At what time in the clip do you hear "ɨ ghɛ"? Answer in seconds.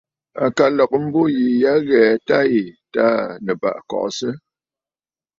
1.73-2.01